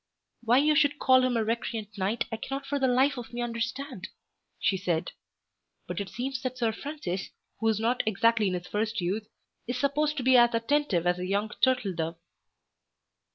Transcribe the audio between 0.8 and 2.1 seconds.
call him a recreant